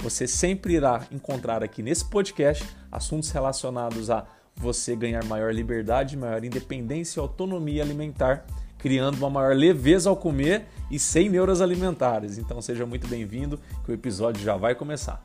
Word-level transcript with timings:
Você 0.00 0.26
sempre 0.26 0.74
irá 0.74 1.06
encontrar 1.10 1.62
aqui 1.62 1.82
nesse 1.82 2.04
podcast 2.04 2.64
assuntos 2.92 3.30
relacionados 3.30 4.10
a 4.10 4.26
você 4.54 4.94
ganhar 4.94 5.24
maior 5.24 5.52
liberdade, 5.52 6.16
maior 6.16 6.44
independência 6.44 7.18
e 7.18 7.22
autonomia 7.22 7.82
alimentar, 7.82 8.46
criando 8.78 9.16
uma 9.16 9.30
maior 9.30 9.56
leveza 9.56 10.08
ao 10.08 10.16
comer 10.16 10.66
e 10.90 10.98
sem 10.98 11.28
neuras 11.28 11.60
alimentares. 11.60 12.38
Então 12.38 12.60
seja 12.60 12.86
muito 12.86 13.08
bem-vindo, 13.08 13.58
que 13.84 13.90
o 13.90 13.94
episódio 13.94 14.42
já 14.42 14.56
vai 14.56 14.74
começar. 14.74 15.22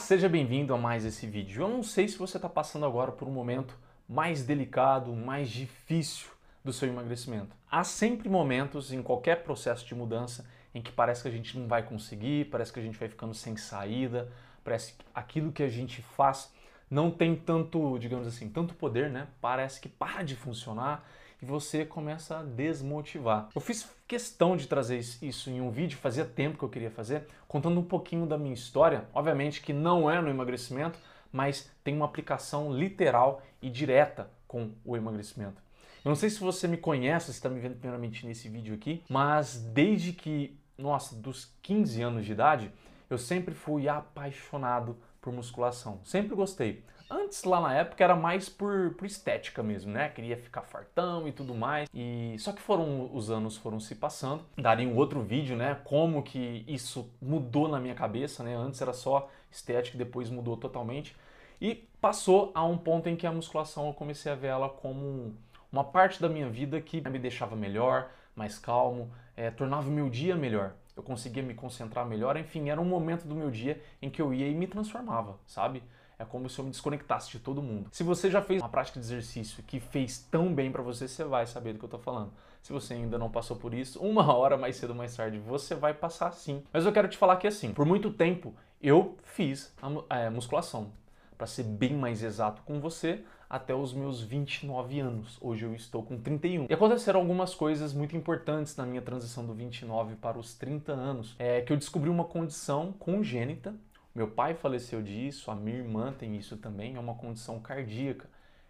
Seja 0.00 0.28
bem-vindo 0.28 0.74
a 0.74 0.78
mais 0.78 1.04
esse 1.04 1.26
vídeo. 1.26 1.62
Eu 1.62 1.68
não 1.68 1.82
sei 1.82 2.08
se 2.08 2.18
você 2.18 2.36
está 2.36 2.48
passando 2.48 2.84
agora 2.84 3.12
por 3.12 3.28
um 3.28 3.32
momento 3.32 3.78
mais 4.08 4.42
delicado, 4.42 5.14
mais 5.14 5.48
difícil 5.48 6.26
do 6.64 6.72
seu 6.72 6.88
emagrecimento. 6.88 7.56
Há 7.70 7.84
sempre 7.84 8.28
momentos 8.28 8.92
em 8.92 9.02
qualquer 9.02 9.42
processo 9.42 9.86
de 9.86 9.94
mudança 9.94 10.44
em 10.74 10.80
que 10.80 10.92
parece 10.92 11.22
que 11.22 11.28
a 11.28 11.30
gente 11.32 11.58
não 11.58 11.66
vai 11.66 11.82
conseguir, 11.82 12.46
parece 12.46 12.72
que 12.72 12.80
a 12.80 12.82
gente 12.82 12.98
vai 12.98 13.08
ficando 13.08 13.34
sem 13.34 13.56
saída, 13.56 14.30
parece 14.64 14.94
que 14.94 15.04
aquilo 15.14 15.52
que 15.52 15.62
a 15.62 15.68
gente 15.68 16.02
faz 16.02 16.52
não 16.90 17.10
tem 17.10 17.34
tanto, 17.34 17.98
digamos 17.98 18.26
assim, 18.26 18.48
tanto 18.48 18.74
poder, 18.74 19.10
né? 19.10 19.28
Parece 19.40 19.80
que 19.80 19.88
para 19.88 20.22
de 20.22 20.36
funcionar 20.36 21.06
e 21.40 21.44
você 21.44 21.84
começa 21.84 22.38
a 22.38 22.42
desmotivar. 22.42 23.48
Eu 23.54 23.60
fiz 23.60 23.90
questão 24.06 24.56
de 24.56 24.68
trazer 24.68 24.98
isso 24.98 25.50
em 25.50 25.60
um 25.60 25.70
vídeo, 25.70 25.98
fazia 25.98 26.24
tempo 26.24 26.58
que 26.58 26.64
eu 26.64 26.68
queria 26.68 26.90
fazer, 26.90 27.26
contando 27.48 27.80
um 27.80 27.84
pouquinho 27.84 28.26
da 28.26 28.38
minha 28.38 28.54
história, 28.54 29.06
obviamente 29.12 29.60
que 29.60 29.72
não 29.72 30.10
é 30.10 30.20
no 30.20 30.28
emagrecimento, 30.28 30.98
mas 31.32 31.70
tem 31.82 31.96
uma 31.96 32.04
aplicação 32.04 32.72
literal 32.72 33.42
e 33.60 33.70
direta 33.70 34.30
com 34.46 34.70
o 34.84 34.96
emagrecimento. 34.96 35.60
Eu 36.04 36.10
não 36.10 36.16
sei 36.16 36.28
se 36.28 36.40
você 36.40 36.68
me 36.68 36.76
conhece, 36.76 37.26
se 37.26 37.32
está 37.32 37.48
me 37.48 37.58
vendo 37.58 37.76
primeiramente 37.76 38.26
nesse 38.26 38.48
vídeo 38.48 38.74
aqui, 38.74 39.02
mas 39.08 39.56
desde 39.56 40.12
que 40.12 40.58
nossa, 40.76 41.14
dos 41.14 41.52
15 41.62 42.02
anos 42.02 42.24
de 42.24 42.32
idade, 42.32 42.72
eu 43.08 43.18
sempre 43.18 43.54
fui 43.54 43.88
apaixonado 43.88 44.96
por 45.20 45.32
musculação. 45.32 46.00
Sempre 46.04 46.34
gostei. 46.34 46.84
Antes, 47.10 47.44
lá 47.44 47.60
na 47.60 47.74
época, 47.74 48.02
era 48.02 48.16
mais 48.16 48.48
por, 48.48 48.94
por, 48.94 49.04
estética 49.04 49.62
mesmo, 49.62 49.92
né? 49.92 50.08
Queria 50.08 50.36
ficar 50.36 50.62
fartão 50.62 51.28
e 51.28 51.32
tudo 51.32 51.54
mais. 51.54 51.86
E 51.92 52.34
só 52.38 52.52
que 52.52 52.62
foram 52.62 53.14
os 53.14 53.30
anos 53.30 53.56
foram 53.56 53.78
se 53.78 53.94
passando. 53.94 54.42
Daria 54.56 54.88
um 54.88 54.96
outro 54.96 55.20
vídeo, 55.20 55.54
né? 55.54 55.78
Como 55.84 56.22
que 56.22 56.64
isso 56.66 57.10
mudou 57.20 57.68
na 57.68 57.78
minha 57.78 57.94
cabeça, 57.94 58.42
né? 58.42 58.56
Antes 58.56 58.80
era 58.80 58.94
só 58.94 59.28
estética, 59.50 59.98
depois 59.98 60.30
mudou 60.30 60.56
totalmente. 60.56 61.14
E 61.60 61.86
passou 62.00 62.50
a 62.54 62.64
um 62.64 62.78
ponto 62.78 63.10
em 63.10 63.14
que 63.14 63.26
a 63.26 63.32
musculação 63.32 63.88
eu 63.88 63.92
comecei 63.92 64.32
a 64.32 64.34
ver 64.34 64.48
ela 64.48 64.70
como 64.70 65.34
uma 65.70 65.84
parte 65.84 66.20
da 66.20 66.30
minha 66.30 66.48
vida 66.48 66.80
que 66.80 67.06
me 67.08 67.18
deixava 67.18 67.54
melhor, 67.54 68.10
mais 68.34 68.58
calmo, 68.58 69.12
é, 69.36 69.50
tornava 69.50 69.88
o 69.88 69.92
meu 69.92 70.08
dia 70.08 70.36
melhor. 70.36 70.74
Eu 70.96 71.02
conseguia 71.02 71.42
me 71.42 71.54
concentrar 71.54 72.06
melhor, 72.06 72.36
enfim, 72.36 72.68
era 72.68 72.80
um 72.80 72.84
momento 72.84 73.26
do 73.26 73.34
meu 73.34 73.50
dia 73.50 73.82
em 74.00 74.10
que 74.10 74.20
eu 74.20 74.34
ia 74.34 74.46
e 74.46 74.54
me 74.54 74.66
transformava, 74.66 75.38
sabe? 75.46 75.82
É 76.18 76.24
como 76.24 76.48
se 76.48 76.58
eu 76.58 76.64
me 76.64 76.70
desconectasse 76.70 77.30
de 77.30 77.38
todo 77.38 77.62
mundo. 77.62 77.88
Se 77.90 78.04
você 78.04 78.30
já 78.30 78.40
fez 78.40 78.60
uma 78.62 78.68
prática 78.68 79.00
de 79.00 79.06
exercício 79.06 79.62
que 79.64 79.80
fez 79.80 80.18
tão 80.30 80.54
bem 80.54 80.70
para 80.70 80.82
você, 80.82 81.08
você 81.08 81.24
vai 81.24 81.46
saber 81.46 81.72
do 81.72 81.78
que 81.78 81.84
eu 81.84 81.88
tô 81.88 81.98
falando. 81.98 82.32
Se 82.62 82.72
você 82.72 82.94
ainda 82.94 83.18
não 83.18 83.30
passou 83.30 83.56
por 83.56 83.74
isso, 83.74 83.98
uma 84.00 84.30
hora 84.36 84.56
mais 84.56 84.76
cedo 84.76 84.90
ou 84.90 84.96
mais 84.96 85.16
tarde 85.16 85.38
você 85.38 85.74
vai 85.74 85.94
passar 85.94 86.32
sim. 86.32 86.62
Mas 86.72 86.84
eu 86.86 86.92
quero 86.92 87.08
te 87.08 87.16
falar 87.16 87.36
que 87.36 87.46
assim, 87.46 87.72
por 87.72 87.84
muito 87.84 88.12
tempo 88.12 88.54
eu 88.80 89.16
fiz 89.24 89.74
a 90.08 90.16
é, 90.16 90.30
musculação. 90.30 90.92
Para 91.36 91.46
ser 91.46 91.64
bem 91.64 91.94
mais 91.94 92.22
exato 92.22 92.62
com 92.62 92.78
você, 92.78 93.24
até 93.52 93.74
os 93.74 93.92
meus 93.92 94.22
29 94.22 94.98
anos. 94.98 95.36
Hoje 95.38 95.66
eu 95.66 95.74
estou 95.74 96.02
com 96.02 96.18
31. 96.18 96.68
E 96.70 96.72
aconteceram 96.72 97.20
algumas 97.20 97.54
coisas 97.54 97.92
muito 97.92 98.16
importantes 98.16 98.74
na 98.78 98.86
minha 98.86 99.02
transição 99.02 99.44
do 99.44 99.52
29 99.52 100.14
para 100.16 100.38
os 100.38 100.54
30 100.54 100.90
anos. 100.90 101.36
É 101.38 101.60
que 101.60 101.70
eu 101.70 101.76
descobri 101.76 102.08
uma 102.08 102.24
condição 102.24 102.94
congênita. 102.94 103.74
Meu 104.14 104.26
pai 104.26 104.54
faleceu 104.54 105.02
disso, 105.02 105.50
a 105.50 105.54
minha 105.54 105.76
irmã 105.76 106.14
tem 106.18 106.34
isso 106.34 106.56
também, 106.56 106.96
é 106.96 106.98
uma 106.98 107.14
condição 107.14 107.60
cardíaca. 107.60 108.26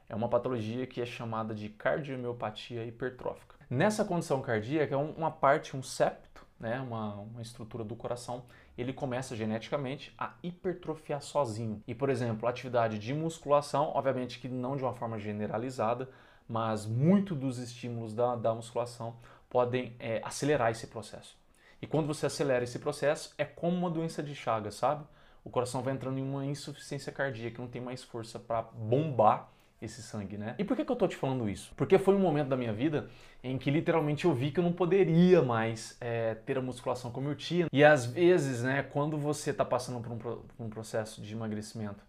É 0.09 0.16
uma 0.16 0.28
patologia 0.28 0.84
que 0.84 1.00
é 1.00 1.06
chamada 1.06 1.54
de 1.54 1.69
cardiomiopatia 1.69 2.84
hipertrófica. 2.84 3.54
Nessa 3.70 4.04
condição 4.04 4.43
cardíaca, 4.43 4.97
é 4.97 4.99
uma 4.99 5.31
parte, 5.31 5.76
um 5.76 5.82
septo, 5.82 6.41
né, 6.62 6.81
uma, 6.81 7.17
uma 7.17 7.43
estrutura 7.43 7.83
do 7.83 7.97
coração, 7.97 8.45
ele 8.78 8.93
começa 8.93 9.34
geneticamente 9.34 10.15
a 10.17 10.34
hipertrofiar 10.43 11.21
sozinho. 11.21 11.83
E, 11.87 11.95
por 11.95 12.09
exemplo, 12.09 12.47
a 12.47 12.50
atividade 12.50 12.99
de 13.00 13.12
musculação, 13.12 13.91
obviamente 13.93 14.39
que 14.39 14.49
não 14.49 14.77
de 14.77 14.84
uma 14.84 14.95
forma 14.95 15.19
generalizada, 15.19 16.09
mas 16.49 16.87
muito 16.87 17.34
dos 17.34 17.59
estímulos 17.59 18.15
da, 18.15 18.37
da 18.37 18.55
musculação 18.55 19.17
podem 19.50 19.97
é, 19.99 20.23
acelerar 20.25 20.71
esse 20.71 20.87
processo. 20.87 21.37
E 21.81 21.87
quando 21.87 22.06
você 22.06 22.27
acelera 22.27 22.62
esse 22.62 22.79
processo, 22.79 23.34
é 23.37 23.44
como 23.44 23.77
uma 23.77 23.91
doença 23.91 24.23
de 24.23 24.34
Chagas, 24.34 24.77
sabe? 24.77 25.05
O 25.44 25.50
coração 25.50 25.83
vai 25.83 25.93
entrando 25.93 26.19
em 26.19 26.23
uma 26.23 26.47
insuficiência 26.47 27.11
cardíaca, 27.11 27.61
não 27.61 27.69
tem 27.69 27.83
mais 27.83 28.05
força 28.05 28.39
para 28.39 28.62
bombar 28.62 29.50
esse 29.82 30.00
sangue, 30.00 30.38
né? 30.38 30.54
E 30.59 30.65
por 30.65 30.76
que, 30.76 30.84
que 30.84 30.93
eu 30.93 30.97
tô 30.97 31.09
te 31.09 31.16
falando 31.16 31.48
isso? 31.48 31.72
Porque 31.76 31.98
foi 31.98 32.15
um 32.15 32.20
momento 32.20 32.48
da 32.48 32.56
minha 32.56 32.72
vida 32.72 33.10
em 33.43 33.59
que 33.59 33.70
literalmente 33.70 34.25
eu 34.25 34.32
vi 34.32 34.53
que 34.53 34.60
eu 34.60 34.65
não 34.65 34.72
poderia 34.72 35.43
mais 35.43 35.97
é, 36.00 36.34
ter 36.34 36.56
a 36.56 36.62
musculação 36.62 37.10
como 37.10 37.28
eu 37.28 37.34
tinha. 37.34 37.66
E 37.72 37.82
às 37.82 38.06
vezes, 38.06 38.62
né, 38.62 38.82
quando 38.82 39.19
você 39.19 39.50
está 39.50 39.65
passando 39.65 40.00
por 40.00 40.12
um, 40.12 40.19
por 40.19 40.44
um, 40.60 40.70
processo 40.70 41.20
de 41.20 41.34
emagrecimento 41.34 42.04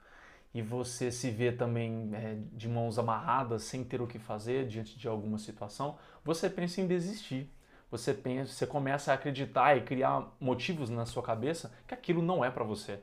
e 0.53 0.61
você 0.61 1.11
se 1.11 1.31
vê 1.31 1.51
também 1.51 2.11
é, 2.13 2.37
de 2.53 2.69
mãos 2.69 2.99
amarradas, 2.99 3.63
sem 3.63 3.83
ter 3.83 4.01
o 4.01 4.07
que 4.07 4.19
fazer 4.19 4.67
diante 4.67 4.97
de 4.97 5.07
alguma 5.07 5.39
situação, 5.39 5.97
você 6.23 6.49
pensa 6.49 6.79
em 6.79 6.87
desistir. 6.87 7.51
Você 7.89 8.13
pensa, 8.13 8.53
você 8.53 8.67
começa 8.67 9.11
a 9.11 9.15
acreditar 9.15 9.75
e 9.77 9.81
criar 9.81 10.31
motivos 10.39 10.89
na 10.89 11.05
sua 11.05 11.21
cabeça 11.21 11.71
que 11.87 11.93
aquilo 11.93 12.21
não 12.21 12.45
é 12.45 12.49
para 12.49 12.63
você 12.63 12.99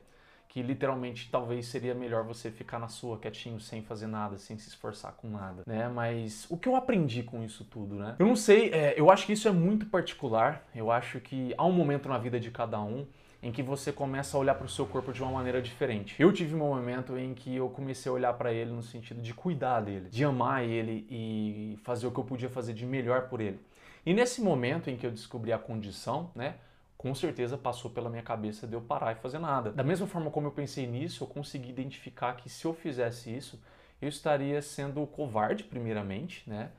que 0.51 0.61
literalmente 0.61 1.29
talvez 1.31 1.65
seria 1.67 1.95
melhor 1.95 2.25
você 2.25 2.51
ficar 2.51 2.77
na 2.77 2.89
sua 2.89 3.17
quietinho, 3.17 3.57
sem 3.61 3.81
fazer 3.81 4.07
nada, 4.07 4.37
sem 4.37 4.57
se 4.57 4.67
esforçar 4.67 5.13
com 5.13 5.29
nada, 5.29 5.63
né? 5.65 5.87
Mas 5.87 6.45
o 6.49 6.57
que 6.57 6.67
eu 6.67 6.75
aprendi 6.75 7.23
com 7.23 7.41
isso 7.41 7.63
tudo, 7.63 7.95
né? 7.95 8.17
Eu 8.19 8.25
não 8.25 8.35
sei, 8.35 8.69
é, 8.69 8.93
eu 8.97 9.09
acho 9.09 9.25
que 9.25 9.31
isso 9.31 9.47
é 9.47 9.51
muito 9.51 9.85
particular. 9.85 10.67
Eu 10.75 10.91
acho 10.91 11.21
que 11.21 11.53
há 11.57 11.65
um 11.65 11.71
momento 11.71 12.09
na 12.09 12.17
vida 12.17 12.37
de 12.37 12.51
cada 12.51 12.81
um 12.81 13.07
em 13.41 13.49
que 13.49 13.63
você 13.63 13.93
começa 13.93 14.35
a 14.35 14.41
olhar 14.41 14.55
para 14.55 14.65
o 14.65 14.69
seu 14.69 14.85
corpo 14.85 15.13
de 15.13 15.23
uma 15.23 15.31
maneira 15.31 15.61
diferente. 15.61 16.17
Eu 16.19 16.33
tive 16.33 16.53
um 16.53 16.59
momento 16.59 17.17
em 17.17 17.33
que 17.33 17.55
eu 17.55 17.69
comecei 17.69 18.09
a 18.09 18.13
olhar 18.13 18.33
para 18.33 18.51
ele 18.51 18.71
no 18.71 18.83
sentido 18.83 19.21
de 19.21 19.33
cuidar 19.33 19.79
dele, 19.79 20.09
de 20.09 20.25
amar 20.25 20.65
ele 20.65 21.07
e 21.09 21.79
fazer 21.81 22.07
o 22.07 22.11
que 22.11 22.19
eu 22.19 22.25
podia 22.25 22.49
fazer 22.49 22.73
de 22.73 22.85
melhor 22.85 23.29
por 23.29 23.39
ele. 23.39 23.57
E 24.05 24.13
nesse 24.13 24.41
momento 24.41 24.89
em 24.89 24.97
que 24.97 25.07
eu 25.07 25.11
descobri 25.11 25.53
a 25.53 25.57
condição, 25.57 26.29
né? 26.35 26.55
Com 27.01 27.15
certeza 27.15 27.57
passou 27.57 27.89
pela 27.89 28.11
minha 28.11 28.21
cabeça 28.21 28.67
de 28.67 28.73
eu 28.73 28.81
parar 28.81 29.13
e 29.13 29.15
fazer 29.15 29.39
nada. 29.39 29.71
Da 29.71 29.83
mesma 29.83 30.05
forma 30.05 30.29
como 30.29 30.45
eu 30.45 30.51
pensei 30.51 30.85
nisso, 30.85 31.23
eu 31.23 31.27
consegui 31.27 31.71
identificar 31.71 32.35
que 32.35 32.47
se 32.47 32.63
eu 32.63 32.75
fizesse 32.75 33.35
isso, 33.35 33.59
eu 33.99 34.07
estaria 34.07 34.61
sendo 34.61 35.03
covarde, 35.07 35.63
primeiramente, 35.63 36.47
né? 36.47 36.69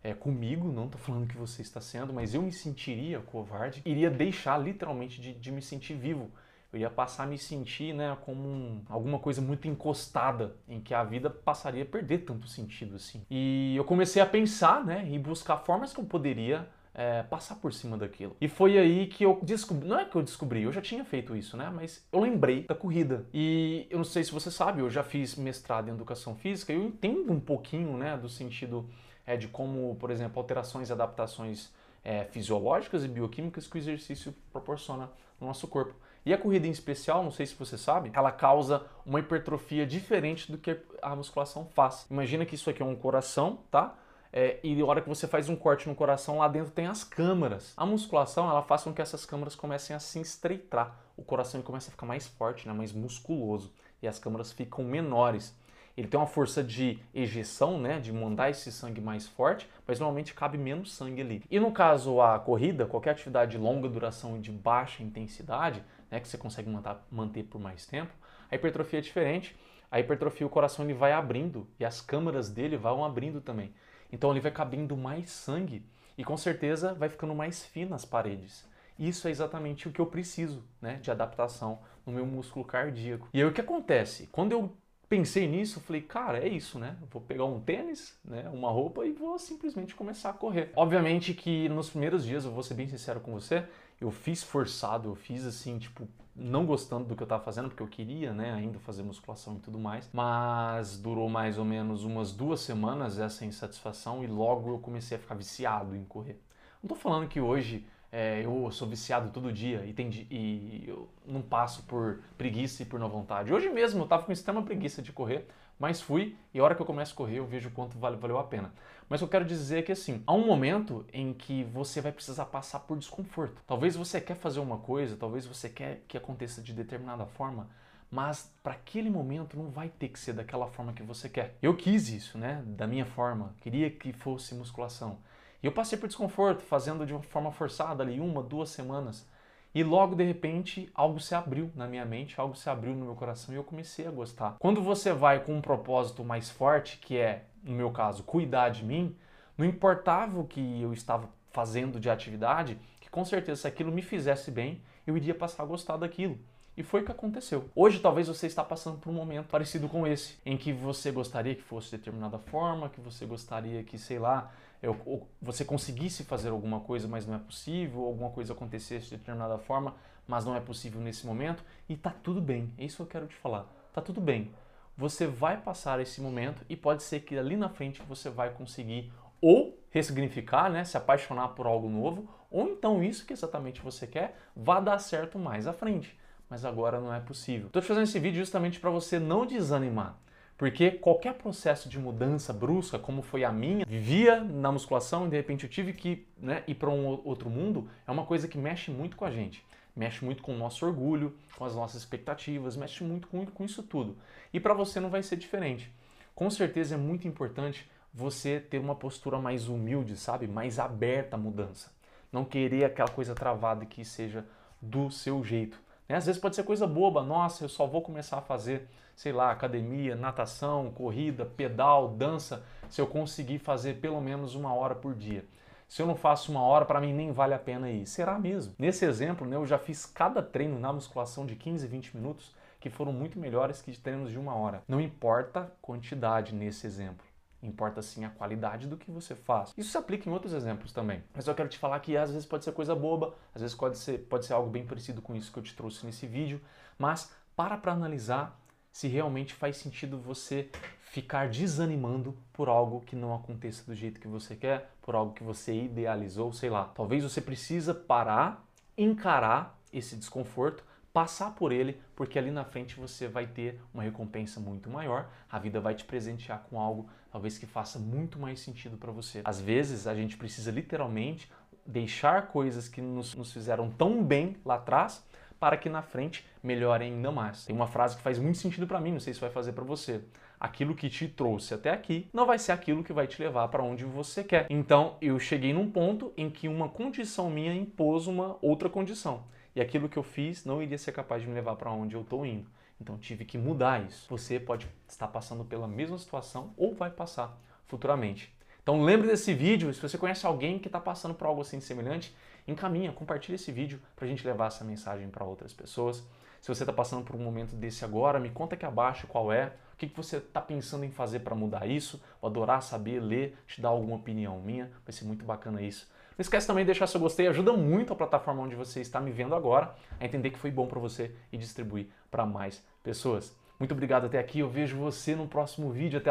É, 0.00 0.14
comigo, 0.14 0.70
não 0.70 0.84
estou 0.84 1.00
falando 1.00 1.26
que 1.26 1.36
você 1.36 1.62
está 1.62 1.80
sendo, 1.80 2.12
mas 2.12 2.32
eu 2.32 2.42
me 2.42 2.52
sentiria 2.52 3.18
covarde, 3.18 3.82
iria 3.84 4.08
deixar 4.08 4.56
literalmente 4.56 5.20
de, 5.20 5.34
de 5.34 5.50
me 5.50 5.60
sentir 5.60 5.94
vivo. 5.94 6.30
Eu 6.72 6.78
ia 6.78 6.90
passar 6.90 7.24
a 7.24 7.26
me 7.26 7.36
sentir 7.36 7.92
né, 7.92 8.16
como 8.24 8.48
um, 8.48 8.82
alguma 8.88 9.18
coisa 9.18 9.42
muito 9.42 9.66
encostada, 9.66 10.54
em 10.68 10.80
que 10.80 10.94
a 10.94 11.02
vida 11.02 11.28
passaria 11.28 11.82
a 11.82 11.86
perder 11.86 12.18
tanto 12.18 12.46
sentido 12.46 12.94
assim. 12.94 13.26
E 13.28 13.74
eu 13.76 13.84
comecei 13.84 14.22
a 14.22 14.26
pensar 14.26 14.84
né, 14.84 15.08
e 15.10 15.18
buscar 15.18 15.56
formas 15.58 15.92
que 15.92 15.98
eu 15.98 16.04
poderia 16.04 16.68
é, 16.94 17.22
passar 17.22 17.56
por 17.56 17.72
cima 17.72 17.96
daquilo. 17.96 18.36
E 18.40 18.48
foi 18.48 18.78
aí 18.78 19.06
que 19.06 19.24
eu 19.24 19.38
descobri, 19.42 19.88
não 19.88 19.98
é 19.98 20.04
que 20.04 20.16
eu 20.16 20.22
descobri, 20.22 20.62
eu 20.62 20.72
já 20.72 20.80
tinha 20.80 21.04
feito 21.04 21.34
isso, 21.34 21.56
né? 21.56 21.70
Mas 21.74 22.06
eu 22.12 22.20
lembrei 22.20 22.64
da 22.64 22.74
corrida. 22.74 23.26
E 23.32 23.86
eu 23.90 23.98
não 23.98 24.04
sei 24.04 24.22
se 24.24 24.32
você 24.32 24.50
sabe, 24.50 24.80
eu 24.80 24.90
já 24.90 25.02
fiz 25.02 25.36
mestrado 25.36 25.88
em 25.88 25.92
educação 25.92 26.34
física, 26.36 26.72
eu 26.72 26.82
entendo 26.82 27.32
um 27.32 27.40
pouquinho, 27.40 27.96
né, 27.96 28.16
do 28.16 28.28
sentido 28.28 28.88
é, 29.26 29.36
de 29.36 29.48
como, 29.48 29.96
por 29.96 30.10
exemplo, 30.10 30.38
alterações 30.38 30.90
e 30.90 30.92
adaptações 30.92 31.70
é, 32.04 32.24
fisiológicas 32.24 33.04
e 33.04 33.08
bioquímicas 33.08 33.66
que 33.66 33.76
o 33.76 33.78
exercício 33.78 34.34
proporciona 34.52 35.10
no 35.40 35.46
nosso 35.46 35.66
corpo. 35.68 35.94
E 36.24 36.32
a 36.32 36.38
corrida 36.38 36.68
em 36.68 36.70
especial, 36.70 37.22
não 37.24 37.32
sei 37.32 37.46
se 37.46 37.54
você 37.54 37.76
sabe, 37.76 38.12
ela 38.14 38.30
causa 38.30 38.84
uma 39.04 39.18
hipertrofia 39.18 39.84
diferente 39.84 40.52
do 40.52 40.58
que 40.58 40.78
a 41.00 41.16
musculação 41.16 41.66
faz. 41.66 42.06
Imagina 42.08 42.46
que 42.46 42.54
isso 42.54 42.70
aqui 42.70 42.80
é 42.80 42.84
um 42.84 42.94
coração, 42.94 43.58
tá? 43.70 43.96
É, 44.32 44.58
e 44.62 44.80
a 44.80 44.86
hora 44.86 45.02
que 45.02 45.08
você 45.08 45.28
faz 45.28 45.50
um 45.50 45.56
corte 45.56 45.86
no 45.86 45.94
coração, 45.94 46.38
lá 46.38 46.48
dentro 46.48 46.72
tem 46.72 46.86
as 46.86 47.04
câmaras. 47.04 47.74
A 47.76 47.84
musculação, 47.84 48.48
ela 48.48 48.62
faz 48.62 48.82
com 48.82 48.92
que 48.92 49.02
essas 49.02 49.26
câmaras 49.26 49.54
comecem 49.54 49.94
a 49.94 49.98
se 49.98 50.18
estreitar. 50.20 50.96
O 51.16 51.22
coração 51.22 51.60
começa 51.60 51.88
a 51.88 51.90
ficar 51.90 52.06
mais 52.06 52.26
forte, 52.26 52.66
né, 52.66 52.72
mais 52.72 52.92
musculoso. 52.92 53.70
E 54.00 54.08
as 54.08 54.18
câmaras 54.18 54.50
ficam 54.50 54.82
menores. 54.82 55.54
Ele 55.94 56.08
tem 56.08 56.18
uma 56.18 56.26
força 56.26 56.64
de 56.64 56.98
ejeção, 57.14 57.78
né, 57.78 58.00
de 58.00 58.10
mandar 58.10 58.48
esse 58.48 58.72
sangue 58.72 59.02
mais 59.02 59.28
forte, 59.28 59.68
mas 59.86 60.00
normalmente 60.00 60.32
cabe 60.32 60.56
menos 60.56 60.94
sangue 60.94 61.20
ali. 61.20 61.44
E 61.50 61.60
no 61.60 61.70
caso 61.70 62.18
a 62.22 62.38
corrida, 62.38 62.86
qualquer 62.86 63.10
atividade 63.10 63.50
de 63.50 63.58
longa 63.58 63.86
duração 63.86 64.38
e 64.38 64.40
de 64.40 64.50
baixa 64.50 65.02
intensidade, 65.02 65.84
né, 66.10 66.18
que 66.18 66.26
você 66.26 66.38
consegue 66.38 66.70
manter 67.10 67.42
por 67.42 67.60
mais 67.60 67.84
tempo, 67.84 68.12
a 68.50 68.54
hipertrofia 68.54 69.00
é 69.00 69.02
diferente. 69.02 69.54
A 69.90 70.00
hipertrofia, 70.00 70.46
o 70.46 70.50
coração 70.50 70.86
ele 70.86 70.94
vai 70.94 71.12
abrindo 71.12 71.68
e 71.78 71.84
as 71.84 72.00
câmaras 72.00 72.48
dele 72.48 72.78
vão 72.78 73.04
abrindo 73.04 73.42
também. 73.42 73.74
Então 74.12 74.30
ele 74.30 74.40
vai 74.40 74.52
cabendo 74.52 74.96
mais 74.96 75.30
sangue 75.30 75.82
e 76.16 76.22
com 76.22 76.36
certeza 76.36 76.92
vai 76.92 77.08
ficando 77.08 77.34
mais 77.34 77.64
fino 77.64 77.94
as 77.94 78.04
paredes. 78.04 78.70
Isso 78.98 79.26
é 79.26 79.30
exatamente 79.30 79.88
o 79.88 79.92
que 79.92 80.00
eu 80.00 80.06
preciso, 80.06 80.62
né, 80.80 80.96
de 80.96 81.10
adaptação 81.10 81.80
no 82.06 82.12
meu 82.12 82.26
músculo 82.26 82.64
cardíaco. 82.64 83.28
E 83.32 83.40
aí 83.40 83.44
o 83.44 83.52
que 83.52 83.60
acontece? 83.60 84.28
Quando 84.30 84.52
eu 84.52 84.70
pensei 85.12 85.46
nisso, 85.46 85.78
falei, 85.78 86.00
cara, 86.00 86.38
é 86.38 86.48
isso, 86.48 86.78
né? 86.78 86.96
Vou 87.10 87.20
pegar 87.20 87.44
um 87.44 87.60
tênis, 87.60 88.18
né, 88.24 88.48
uma 88.48 88.70
roupa 88.70 89.04
e 89.04 89.12
vou 89.12 89.38
simplesmente 89.38 89.94
começar 89.94 90.30
a 90.30 90.32
correr. 90.32 90.72
Obviamente 90.74 91.34
que 91.34 91.68
nos 91.68 91.90
primeiros 91.90 92.24
dias, 92.24 92.46
eu 92.46 92.50
vou 92.50 92.62
ser 92.62 92.72
bem 92.72 92.88
sincero 92.88 93.20
com 93.20 93.30
você, 93.30 93.62
eu 94.00 94.10
fiz 94.10 94.42
forçado, 94.42 95.10
eu 95.10 95.14
fiz 95.14 95.44
assim, 95.44 95.78
tipo, 95.78 96.08
não 96.34 96.64
gostando 96.64 97.04
do 97.04 97.14
que 97.14 97.22
eu 97.22 97.26
estava 97.26 97.44
fazendo, 97.44 97.68
porque 97.68 97.82
eu 97.82 97.88
queria, 97.88 98.32
né, 98.32 98.54
ainda 98.54 98.78
fazer 98.78 99.02
musculação 99.02 99.56
e 99.56 99.58
tudo 99.58 99.78
mais, 99.78 100.08
mas 100.14 100.96
durou 100.96 101.28
mais 101.28 101.58
ou 101.58 101.64
menos 101.66 102.04
umas 102.04 102.32
duas 102.32 102.60
semanas 102.60 103.18
essa 103.18 103.44
insatisfação 103.44 104.24
e 104.24 104.26
logo 104.26 104.70
eu 104.70 104.78
comecei 104.78 105.18
a 105.18 105.20
ficar 105.20 105.34
viciado 105.34 105.94
em 105.94 106.04
correr. 106.04 106.40
Não 106.82 106.88
estou 106.88 106.96
falando 106.96 107.28
que 107.28 107.38
hoje 107.38 107.86
é, 108.12 108.44
eu 108.44 108.70
sou 108.70 108.86
viciado 108.86 109.30
todo 109.30 109.50
dia 109.50 109.86
e, 109.86 109.94
tem, 109.94 110.10
e 110.30 110.84
eu 110.86 111.08
não 111.26 111.40
passo 111.40 111.82
por 111.84 112.20
preguiça 112.36 112.82
e 112.82 112.86
por 112.86 113.00
não 113.00 113.08
vontade. 113.08 113.52
Hoje 113.52 113.70
mesmo 113.70 114.00
eu 114.00 114.04
estava 114.04 114.22
com 114.22 114.30
extrema 114.30 114.62
preguiça 114.62 115.00
de 115.00 115.10
correr, 115.10 115.48
mas 115.78 116.02
fui 116.02 116.36
e 116.52 116.60
a 116.60 116.62
hora 116.62 116.74
que 116.74 116.82
eu 116.82 116.86
começo 116.86 117.14
a 117.14 117.16
correr 117.16 117.38
eu 117.38 117.46
vejo 117.46 117.70
quanto 117.70 117.98
vale, 117.98 118.16
valeu 118.16 118.38
a 118.38 118.44
pena. 118.44 118.70
Mas 119.08 119.22
eu 119.22 119.28
quero 119.28 119.46
dizer 119.46 119.78
é 119.78 119.82
que 119.82 119.92
assim, 119.92 120.22
há 120.26 120.34
um 120.34 120.46
momento 120.46 121.06
em 121.10 121.32
que 121.32 121.64
você 121.64 122.02
vai 122.02 122.12
precisar 122.12 122.44
passar 122.44 122.80
por 122.80 122.98
desconforto. 122.98 123.62
Talvez 123.66 123.96
você 123.96 124.20
quer 124.20 124.36
fazer 124.36 124.60
uma 124.60 124.76
coisa, 124.76 125.16
talvez 125.16 125.46
você 125.46 125.70
quer 125.70 126.04
que 126.06 126.18
aconteça 126.18 126.60
de 126.60 126.74
determinada 126.74 127.24
forma, 127.24 127.70
mas 128.10 128.52
para 128.62 128.74
aquele 128.74 129.08
momento 129.08 129.56
não 129.56 129.70
vai 129.70 129.88
ter 129.88 130.08
que 130.08 130.18
ser 130.18 130.34
daquela 130.34 130.66
forma 130.66 130.92
que 130.92 131.02
você 131.02 131.30
quer. 131.30 131.56
Eu 131.62 131.74
quis 131.74 132.10
isso, 132.10 132.36
né? 132.36 132.62
Da 132.66 132.86
minha 132.86 133.06
forma, 133.06 133.54
queria 133.62 133.90
que 133.90 134.12
fosse 134.12 134.54
musculação. 134.54 135.16
E 135.62 135.66
eu 135.66 135.72
passei 135.72 135.96
por 135.96 136.08
desconforto, 136.08 136.62
fazendo 136.62 137.06
de 137.06 137.12
uma 137.12 137.22
forma 137.22 137.52
forçada 137.52 138.02
ali, 138.02 138.18
uma, 138.18 138.42
duas 138.42 138.70
semanas. 138.70 139.28
E 139.74 139.82
logo 139.82 140.14
de 140.14 140.24
repente 140.24 140.90
algo 140.94 141.18
se 141.18 141.34
abriu 141.34 141.70
na 141.74 141.86
minha 141.86 142.04
mente, 142.04 142.38
algo 142.38 142.54
se 142.54 142.68
abriu 142.68 142.94
no 142.94 143.06
meu 143.06 143.14
coração 143.14 143.54
e 143.54 143.56
eu 143.56 143.64
comecei 143.64 144.06
a 144.06 144.10
gostar. 144.10 144.56
Quando 144.58 144.82
você 144.82 145.12
vai 145.12 145.42
com 145.42 145.54
um 145.54 145.62
propósito 145.62 146.22
mais 146.24 146.50
forte, 146.50 146.98
que 146.98 147.16
é, 147.16 147.44
no 147.62 147.74
meu 147.74 147.90
caso, 147.90 148.22
cuidar 148.22 148.68
de 148.68 148.84
mim, 148.84 149.16
não 149.56 149.64
importava 149.64 150.38
o 150.38 150.46
que 150.46 150.82
eu 150.82 150.92
estava 150.92 151.30
fazendo 151.52 152.00
de 152.00 152.10
atividade, 152.10 152.78
que 153.00 153.08
com 153.08 153.24
certeza 153.24 153.62
se 153.62 153.68
aquilo 153.68 153.92
me 153.92 154.02
fizesse 154.02 154.50
bem, 154.50 154.82
eu 155.06 155.16
iria 155.16 155.34
passar 155.34 155.62
a 155.62 155.66
gostar 155.66 155.96
daquilo. 155.96 156.38
E 156.74 156.82
foi 156.82 157.02
o 157.02 157.04
que 157.04 157.12
aconteceu. 157.12 157.68
Hoje 157.74 158.00
talvez 158.00 158.28
você 158.28 158.46
está 158.46 158.64
passando 158.64 158.98
por 158.98 159.10
um 159.10 159.12
momento 159.12 159.46
parecido 159.48 159.88
com 159.90 160.06
esse, 160.06 160.38
em 160.44 160.56
que 160.56 160.72
você 160.72 161.10
gostaria 161.10 161.54
que 161.54 161.60
fosse 161.60 161.90
de 161.90 161.98
determinada 161.98 162.38
forma, 162.38 162.88
que 162.88 163.00
você 163.00 163.26
gostaria 163.26 163.84
que, 163.84 163.98
sei 163.98 164.18
lá, 164.18 164.50
eu, 164.82 165.28
você 165.40 165.66
conseguisse 165.66 166.24
fazer 166.24 166.48
alguma 166.48 166.80
coisa, 166.80 167.06
mas 167.06 167.26
não 167.26 167.34
é 167.34 167.38
possível, 167.38 168.04
alguma 168.04 168.30
coisa 168.30 168.54
acontecesse 168.54 169.10
de 169.10 169.18
determinada 169.18 169.58
forma, 169.58 169.94
mas 170.26 170.46
não 170.46 170.56
é 170.56 170.60
possível 170.60 170.98
nesse 170.98 171.26
momento, 171.26 171.62
e 171.86 171.94
tá 171.94 172.10
tudo 172.10 172.40
bem. 172.40 172.72
É 172.78 172.84
isso 172.84 172.96
que 172.96 173.02
eu 173.02 173.06
quero 173.06 173.26
te 173.26 173.36
falar. 173.36 173.66
Tá 173.92 174.00
tudo 174.00 174.20
bem. 174.20 174.50
Você 174.96 175.26
vai 175.26 175.60
passar 175.60 176.00
esse 176.00 176.22
momento 176.22 176.64
e 176.70 176.76
pode 176.76 177.02
ser 177.02 177.20
que 177.20 177.36
ali 177.36 177.56
na 177.56 177.68
frente 177.68 178.00
você 178.08 178.30
vai 178.30 178.48
conseguir 178.48 179.12
ou 179.42 179.78
ressignificar, 179.90 180.70
né, 180.70 180.84
se 180.84 180.96
apaixonar 180.96 181.48
por 181.48 181.66
algo 181.66 181.88
novo, 181.90 182.30
ou 182.50 182.68
então 182.68 183.02
isso 183.02 183.26
que 183.26 183.32
exatamente 183.34 183.82
você 183.82 184.06
quer 184.06 184.38
vá 184.56 184.80
dar 184.80 184.98
certo 184.98 185.38
mais 185.38 185.66
à 185.66 185.72
frente 185.74 186.16
mas 186.52 186.66
agora 186.66 187.00
não 187.00 187.14
é 187.14 187.18
possível. 187.18 187.68
Estou 187.68 187.80
te 187.80 187.88
fazendo 187.88 188.04
esse 188.04 188.18
vídeo 188.18 188.36
justamente 188.36 188.78
para 188.78 188.90
você 188.90 189.18
não 189.18 189.46
desanimar. 189.46 190.18
Porque 190.58 190.90
qualquer 190.90 191.32
processo 191.32 191.88
de 191.88 191.98
mudança 191.98 192.52
brusca, 192.52 192.98
como 192.98 193.22
foi 193.22 193.42
a 193.42 193.50
minha, 193.50 193.86
vivia 193.86 194.44
na 194.44 194.70
musculação 194.70 195.26
e 195.26 195.30
de 195.30 195.36
repente 195.36 195.64
eu 195.64 195.70
tive 195.70 195.94
que 195.94 196.28
né, 196.36 196.62
ir 196.66 196.74
para 196.74 196.90
um 196.90 197.06
outro 197.24 197.48
mundo, 197.48 197.88
é 198.06 198.10
uma 198.10 198.26
coisa 198.26 198.46
que 198.46 198.58
mexe 198.58 198.90
muito 198.90 199.16
com 199.16 199.24
a 199.24 199.30
gente. 199.30 199.64
Mexe 199.96 200.22
muito 200.22 200.42
com 200.42 200.54
o 200.54 200.58
nosso 200.58 200.84
orgulho, 200.84 201.34
com 201.56 201.64
as 201.64 201.74
nossas 201.74 202.02
expectativas, 202.02 202.76
mexe 202.76 203.02
muito 203.02 203.28
com, 203.28 203.46
com 203.46 203.64
isso 203.64 203.82
tudo. 203.82 204.18
E 204.52 204.60
para 204.60 204.74
você 204.74 205.00
não 205.00 205.08
vai 205.08 205.22
ser 205.22 205.36
diferente. 205.36 205.90
Com 206.34 206.50
certeza 206.50 206.96
é 206.96 206.98
muito 206.98 207.26
importante 207.26 207.90
você 208.12 208.60
ter 208.60 208.78
uma 208.78 208.94
postura 208.94 209.38
mais 209.38 209.68
humilde, 209.68 210.18
sabe? 210.18 210.46
Mais 210.46 210.78
aberta 210.78 211.34
à 211.34 211.38
mudança. 211.38 211.90
Não 212.30 212.44
querer 212.44 212.84
aquela 212.84 213.08
coisa 213.08 213.34
travada 213.34 213.86
que 213.86 214.04
seja 214.04 214.46
do 214.82 215.10
seu 215.10 215.42
jeito. 215.42 215.80
Né? 216.12 216.18
Às 216.18 216.26
vezes 216.26 216.38
pode 216.38 216.54
ser 216.54 216.62
coisa 216.64 216.86
boba, 216.86 217.22
nossa, 217.22 217.64
eu 217.64 217.70
só 217.70 217.86
vou 217.86 218.02
começar 218.02 218.36
a 218.36 218.42
fazer, 218.42 218.86
sei 219.16 219.32
lá, 219.32 219.50
academia, 219.50 220.14
natação, 220.14 220.90
corrida, 220.90 221.46
pedal, 221.46 222.08
dança, 222.08 222.62
se 222.90 223.00
eu 223.00 223.06
conseguir 223.06 223.58
fazer 223.58 223.94
pelo 223.94 224.20
menos 224.20 224.54
uma 224.54 224.74
hora 224.74 224.94
por 224.94 225.14
dia. 225.14 225.42
Se 225.88 226.02
eu 226.02 226.06
não 226.06 226.14
faço 226.14 226.52
uma 226.52 226.60
hora, 226.60 226.84
para 226.84 227.00
mim 227.00 227.14
nem 227.14 227.32
vale 227.32 227.54
a 227.54 227.58
pena 227.58 227.90
ir. 227.90 228.06
Será 228.06 228.38
mesmo? 228.38 228.74
Nesse 228.78 229.06
exemplo, 229.06 229.46
né, 229.46 229.56
eu 229.56 229.64
já 229.64 229.78
fiz 229.78 230.04
cada 230.04 230.42
treino 230.42 230.78
na 230.78 230.92
musculação 230.92 231.46
de 231.46 231.56
15, 231.56 231.86
20 231.86 232.14
minutos 232.14 232.54
que 232.78 232.90
foram 232.90 233.12
muito 233.12 233.38
melhores 233.38 233.80
que 233.80 233.98
treinos 233.98 234.30
de 234.30 234.38
uma 234.38 234.54
hora. 234.54 234.82
Não 234.86 235.00
importa 235.00 235.72
quantidade 235.80 236.54
nesse 236.54 236.86
exemplo. 236.86 237.24
Importa 237.62 238.02
sim 238.02 238.24
a 238.24 238.30
qualidade 238.30 238.88
do 238.88 238.96
que 238.96 239.10
você 239.10 239.34
faz. 239.34 239.72
Isso 239.76 239.90
se 239.90 239.98
aplica 239.98 240.28
em 240.28 240.32
outros 240.32 240.52
exemplos 240.52 240.92
também. 240.92 241.22
Mas 241.32 241.46
eu 241.46 241.54
quero 241.54 241.68
te 241.68 241.78
falar 241.78 242.00
que 242.00 242.16
às 242.16 242.30
vezes 242.30 242.46
pode 242.46 242.64
ser 242.64 242.72
coisa 242.72 242.94
boba, 242.94 243.34
às 243.54 243.62
vezes 243.62 243.76
pode 243.76 243.98
ser, 243.98 244.18
pode 244.26 244.46
ser 244.46 244.54
algo 244.54 244.68
bem 244.68 244.84
parecido 244.84 245.22
com 245.22 245.34
isso 245.36 245.52
que 245.52 245.58
eu 245.58 245.62
te 245.62 245.74
trouxe 245.74 246.04
nesse 246.04 246.26
vídeo, 246.26 246.60
mas 246.98 247.30
para 247.54 247.76
para 247.76 247.92
analisar 247.92 248.60
se 248.90 249.08
realmente 249.08 249.54
faz 249.54 249.76
sentido 249.76 250.18
você 250.18 250.68
ficar 251.00 251.48
desanimando 251.48 252.36
por 252.52 252.68
algo 252.68 253.00
que 253.00 253.14
não 253.14 253.34
aconteça 253.34 253.84
do 253.84 253.94
jeito 253.94 254.20
que 254.20 254.28
você 254.28 254.56
quer, 254.56 254.90
por 255.00 255.14
algo 255.14 255.32
que 255.32 255.44
você 255.44 255.84
idealizou, 255.84 256.52
sei 256.52 256.70
lá. 256.70 256.84
Talvez 256.94 257.22
você 257.22 257.40
precisa 257.40 257.94
parar, 257.94 258.64
encarar 258.96 259.78
esse 259.92 260.16
desconforto, 260.16 260.84
passar 261.12 261.54
por 261.54 261.72
ele, 261.72 262.00
porque 262.16 262.38
ali 262.38 262.50
na 262.50 262.64
frente 262.64 262.98
você 262.98 263.28
vai 263.28 263.46
ter 263.46 263.80
uma 263.92 264.02
recompensa 264.02 264.58
muito 264.58 264.88
maior, 264.88 265.30
a 265.50 265.58
vida 265.58 265.80
vai 265.80 265.94
te 265.94 266.04
presentear 266.04 266.64
com 266.68 266.80
algo 266.80 267.08
talvez 267.30 267.58
que 267.58 267.66
faça 267.66 267.98
muito 267.98 268.38
mais 268.38 268.60
sentido 268.60 268.96
para 268.96 269.12
você. 269.12 269.42
Às 269.44 269.60
vezes 269.60 270.06
a 270.06 270.14
gente 270.14 270.36
precisa 270.36 270.70
literalmente 270.70 271.50
deixar 271.84 272.48
coisas 272.48 272.88
que 272.88 273.00
nos, 273.00 273.34
nos 273.34 273.52
fizeram 273.52 273.90
tão 273.90 274.22
bem 274.24 274.56
lá 274.64 274.76
atrás 274.76 275.24
para 275.58 275.76
que 275.76 275.88
na 275.88 276.02
frente 276.02 276.44
melhorem 276.62 277.12
ainda 277.12 277.30
mais. 277.30 277.64
Tem 277.64 277.74
uma 277.74 277.86
frase 277.86 278.16
que 278.16 278.22
faz 278.22 278.38
muito 278.38 278.58
sentido 278.58 278.86
para 278.86 279.00
mim, 279.00 279.12
não 279.12 279.20
sei 279.20 279.32
se 279.34 279.40
vai 279.40 279.50
fazer 279.50 279.72
para 279.72 279.84
você. 279.84 280.20
Aquilo 280.58 280.94
que 280.94 281.10
te 281.10 281.28
trouxe 281.28 281.74
até 281.74 281.90
aqui 281.90 282.28
não 282.32 282.46
vai 282.46 282.58
ser 282.58 282.72
aquilo 282.72 283.02
que 283.02 283.12
vai 283.12 283.26
te 283.26 283.40
levar 283.42 283.68
para 283.68 283.82
onde 283.82 284.04
você 284.04 284.42
quer. 284.44 284.66
Então, 284.70 285.16
eu 285.20 285.38
cheguei 285.38 285.72
num 285.72 285.90
ponto 285.90 286.32
em 286.36 286.48
que 286.48 286.68
uma 286.68 286.88
condição 286.88 287.50
minha 287.50 287.74
impôs 287.74 288.26
uma 288.26 288.56
outra 288.60 288.88
condição 288.88 289.44
e 289.74 289.80
aquilo 289.80 290.08
que 290.08 290.18
eu 290.18 290.22
fiz 290.22 290.64
não 290.64 290.82
iria 290.82 290.98
ser 290.98 291.12
capaz 291.12 291.42
de 291.42 291.48
me 291.48 291.54
levar 291.54 291.76
para 291.76 291.90
onde 291.90 292.14
eu 292.14 292.22
estou 292.22 292.44
indo. 292.44 292.68
Então 293.00 293.18
tive 293.18 293.44
que 293.44 293.58
mudar 293.58 294.06
isso. 294.06 294.26
Você 294.28 294.60
pode 294.60 294.88
estar 295.08 295.28
passando 295.28 295.64
pela 295.64 295.88
mesma 295.88 296.18
situação 296.18 296.72
ou 296.76 296.94
vai 296.94 297.10
passar 297.10 297.58
futuramente. 297.86 298.54
Então 298.82 299.02
lembre 299.02 299.28
desse 299.28 299.54
vídeo, 299.54 299.92
se 299.94 300.00
você 300.00 300.18
conhece 300.18 300.44
alguém 300.44 300.78
que 300.78 300.88
está 300.88 301.00
passando 301.00 301.34
por 301.34 301.46
algo 301.46 301.60
assim 301.60 301.80
semelhante, 301.80 302.34
encaminha, 302.66 303.12
compartilha 303.12 303.54
esse 303.54 303.70
vídeo 303.70 304.00
para 304.16 304.24
a 304.24 304.28
gente 304.28 304.46
levar 304.46 304.66
essa 304.66 304.84
mensagem 304.84 305.28
para 305.28 305.44
outras 305.44 305.72
pessoas. 305.72 306.24
Se 306.60 306.68
você 306.68 306.82
está 306.84 306.92
passando 306.92 307.24
por 307.24 307.34
um 307.34 307.40
momento 307.40 307.74
desse 307.74 308.04
agora, 308.04 308.38
me 308.38 308.50
conta 308.50 308.74
aqui 308.74 308.86
abaixo 308.86 309.26
qual 309.26 309.52
é, 309.52 309.72
o 309.94 309.96
que, 309.96 310.08
que 310.08 310.16
você 310.16 310.36
está 310.36 310.60
pensando 310.60 311.04
em 311.04 311.10
fazer 311.10 311.40
para 311.40 311.54
mudar 311.54 311.88
isso. 311.88 312.22
Vou 312.40 312.48
adorar 312.48 312.82
saber, 312.82 313.20
ler, 313.20 313.56
te 313.66 313.80
dar 313.80 313.88
alguma 313.88 314.16
opinião 314.16 314.60
minha, 314.60 314.90
vai 315.04 315.12
ser 315.12 315.24
muito 315.24 315.44
bacana 315.44 315.82
isso. 315.82 316.08
Não 316.42 316.44
esquece 316.44 316.66
também 316.66 316.82
de 316.82 316.86
deixar 316.86 317.06
seu 317.06 317.20
gostei, 317.20 317.46
ajuda 317.46 317.72
muito 317.72 318.12
a 318.12 318.16
plataforma 318.16 318.64
onde 318.64 318.74
você 318.74 319.00
está 319.00 319.20
me 319.20 319.30
vendo 319.30 319.54
agora 319.54 319.94
a 320.18 320.24
entender 320.24 320.50
que 320.50 320.58
foi 320.58 320.72
bom 320.72 320.88
para 320.88 320.98
você 320.98 321.30
e 321.52 321.56
distribuir 321.56 322.08
para 322.32 322.44
mais 322.44 322.84
pessoas. 323.00 323.56
Muito 323.78 323.92
obrigado 323.92 324.26
até 324.26 324.40
aqui, 324.40 324.58
eu 324.58 324.68
vejo 324.68 324.96
você 324.96 325.36
no 325.36 325.46
próximo 325.46 325.92
vídeo, 325.92 326.18
até 326.18 326.30